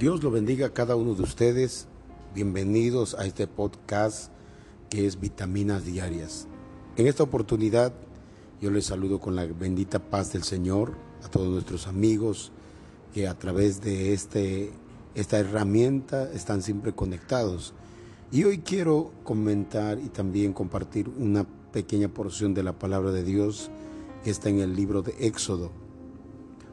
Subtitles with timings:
[0.00, 1.86] Dios lo bendiga a cada uno de ustedes.
[2.34, 4.32] Bienvenidos a este podcast
[4.88, 6.48] que es Vitaminas Diarias.
[6.96, 7.92] En esta oportunidad
[8.62, 12.50] yo les saludo con la bendita paz del Señor a todos nuestros amigos
[13.12, 14.72] que a través de este,
[15.14, 17.74] esta herramienta están siempre conectados.
[18.32, 21.44] Y hoy quiero comentar y también compartir una
[21.74, 23.70] pequeña porción de la palabra de Dios
[24.24, 25.70] que está en el libro de Éxodo.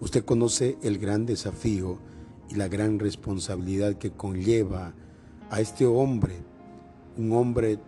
[0.00, 1.98] Usted conoce el gran desafío
[2.50, 4.92] y la gran responsabilidad que conlleva
[5.50, 6.36] a este hombre,
[7.16, 7.78] un hombre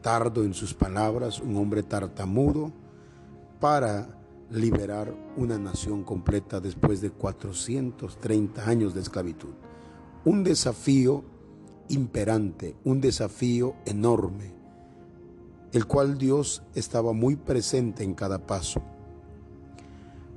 [0.00, 2.72] tardo en sus palabras, un hombre tartamudo,
[3.60, 4.08] para
[4.50, 9.54] liberar una nación completa después de 430 años de esclavitud.
[10.24, 11.24] Un desafío
[11.88, 14.54] imperante, un desafío enorme,
[15.72, 18.82] el cual Dios estaba muy presente en cada paso.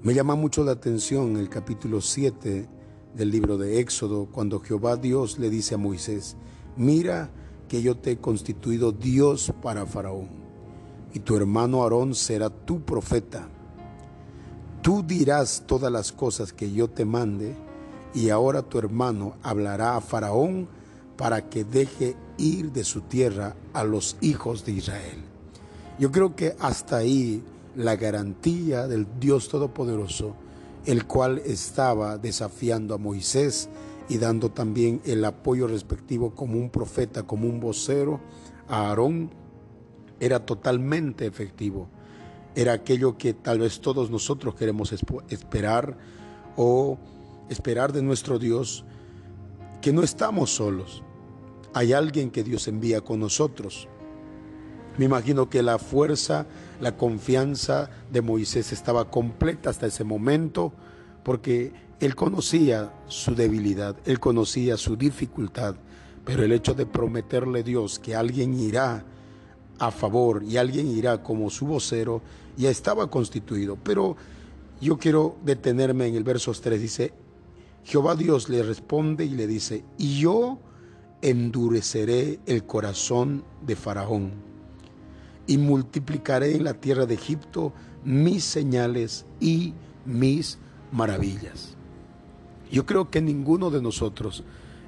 [0.01, 2.78] Me llama mucho la atención el capítulo 7
[3.13, 6.35] del libro de Éxodo, cuando Jehová Dios le dice a Moisés,
[6.77, 7.29] mira
[7.67, 10.29] que yo te he constituido Dios para Faraón,
[11.13, 13.47] y tu hermano Aarón será tu profeta.
[14.81, 17.55] Tú dirás todas las cosas que yo te mande,
[18.13, 20.67] y ahora tu hermano hablará a Faraón
[21.17, 25.19] para que deje ir de su tierra a los hijos de Israel.
[25.99, 27.43] Yo creo que hasta ahí
[27.75, 30.33] la garantía del Dios Todopoderoso,
[30.85, 33.69] el cual estaba desafiando a Moisés
[34.07, 38.19] y dando también el apoyo respectivo como un profeta, como un vocero
[38.67, 39.31] a Aarón,
[40.19, 41.87] era totalmente efectivo.
[42.55, 44.91] Era aquello que tal vez todos nosotros queremos
[45.29, 45.97] esperar
[46.57, 46.97] o
[47.49, 48.83] esperar de nuestro Dios,
[49.81, 51.03] que no estamos solos,
[51.73, 53.87] hay alguien que Dios envía con nosotros.
[54.99, 56.45] Me imagino que la fuerza,
[56.81, 60.73] la confianza de Moisés estaba completa hasta ese momento
[61.23, 65.75] porque él conocía su debilidad, él conocía su dificultad,
[66.25, 69.05] pero el hecho de prometerle a Dios que alguien irá
[69.77, 72.21] a favor y alguien irá como su vocero
[72.57, 73.77] ya estaba constituido.
[73.81, 74.17] Pero
[74.81, 77.13] yo quiero detenerme en el verso 3, dice,
[77.85, 80.59] Jehová Dios le responde y le dice, y yo
[81.21, 84.48] endureceré el corazón de Faraón
[85.49, 87.73] y multiplicaré en la tierra de Egipto
[88.05, 89.73] mis señales y
[90.05, 90.59] mis
[90.91, 91.75] maravillas.
[92.71, 94.43] Yo creo que ninguno de nosotros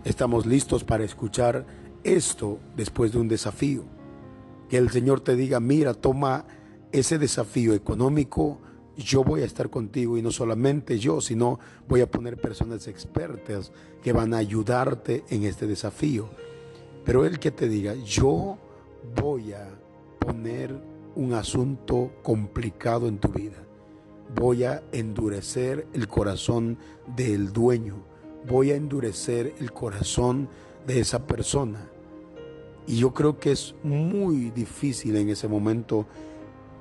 [0.06, 1.66] estamos listos para escuchar
[2.04, 3.86] esto después de un desafío.
[4.70, 6.46] Que el Señor te diga, mira, toma
[6.92, 8.60] ese desafío económico,
[8.96, 13.72] yo voy a estar contigo y no solamente yo, sino voy a poner personas expertas
[14.04, 16.30] que van a ayudarte en este desafío.
[17.04, 18.60] Pero Él que te diga, yo
[19.16, 19.81] voy a
[20.22, 20.80] poner
[21.16, 23.58] un asunto complicado en tu vida.
[24.36, 26.78] Voy a endurecer el corazón
[27.16, 27.96] del dueño.
[28.48, 30.48] Voy a endurecer el corazón
[30.88, 31.90] de esa persona.
[32.88, 36.06] Y yo creo que es muy difícil en ese momento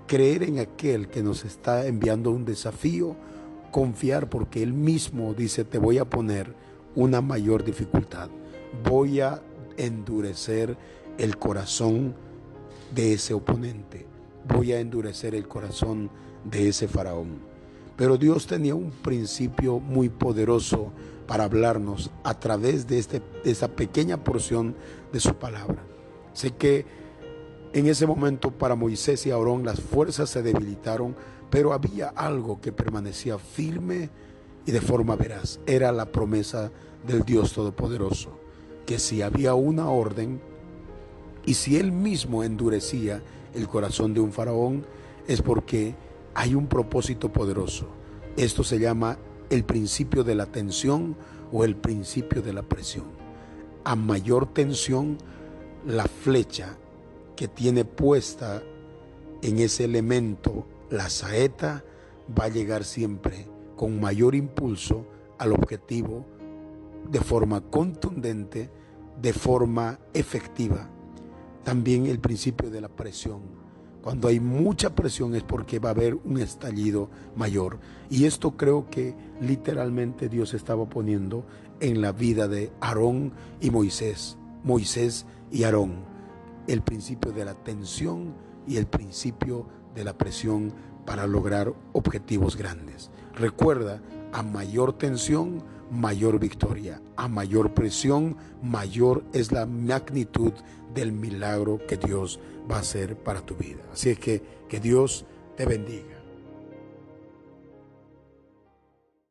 [0.06, 3.16] creer en aquel que nos está enviando un desafío,
[3.70, 6.54] confiar porque Él mismo dice, te voy a poner
[6.94, 8.28] una mayor dificultad,
[8.84, 9.42] voy a
[9.76, 10.76] endurecer
[11.18, 12.14] el corazón
[12.94, 14.06] de ese oponente,
[14.48, 16.10] voy a endurecer el corazón
[16.44, 17.38] de ese faraón.
[17.96, 20.92] Pero Dios tenía un principio muy poderoso
[21.26, 24.74] para hablarnos a través de, este, de esta pequeña porción
[25.12, 25.82] de su palabra.
[26.32, 26.86] Sé que
[27.72, 31.14] en ese momento para Moisés y Aarón las fuerzas se debilitaron,
[31.50, 34.10] pero había algo que permanecía firme
[34.66, 35.60] y de forma veraz.
[35.66, 36.72] Era la promesa
[37.06, 38.30] del Dios Todopoderoso,
[38.86, 40.40] que si había una orden
[41.44, 43.22] y si él mismo endurecía
[43.54, 44.84] el corazón de un faraón,
[45.26, 45.94] es porque
[46.34, 47.86] hay un propósito poderoso.
[48.36, 49.18] Esto se llama
[49.50, 51.16] el principio de la tensión
[51.52, 53.06] o el principio de la presión.
[53.84, 55.18] A mayor tensión,
[55.86, 56.76] la flecha
[57.36, 58.62] que tiene puesta
[59.42, 61.84] en ese elemento la saeta
[62.38, 63.46] va a llegar siempre
[63.76, 65.06] con mayor impulso
[65.38, 66.26] al objetivo
[67.10, 68.70] de forma contundente,
[69.20, 70.90] de forma efectiva.
[71.64, 73.40] También el principio de la presión.
[74.02, 77.78] Cuando hay mucha presión es porque va a haber un estallido mayor.
[78.08, 81.44] Y esto creo que literalmente Dios estaba poniendo
[81.80, 84.38] en la vida de Aarón y Moisés.
[84.64, 86.10] Moisés y Aarón
[86.66, 88.34] el principio de la tensión
[88.66, 90.72] y el principio de la presión
[91.04, 93.10] para lograr objetivos grandes.
[93.34, 94.00] Recuerda,
[94.32, 97.00] a mayor tensión, mayor victoria.
[97.16, 100.52] A mayor presión, mayor es la magnitud
[100.94, 102.40] del milagro que Dios
[102.70, 103.80] va a hacer para tu vida.
[103.92, 105.26] Así es que que Dios
[105.56, 106.19] te bendiga.